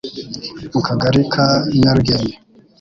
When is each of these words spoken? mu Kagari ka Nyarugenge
mu 0.71 0.81
Kagari 0.87 1.19
ka 1.33 1.47
Nyarugenge 1.79 2.33